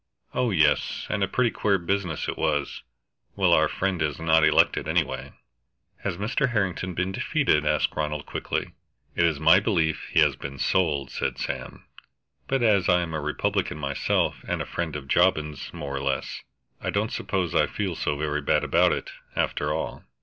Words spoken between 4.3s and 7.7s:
elected, anyway" "Has Mr. Harrington been defeated?"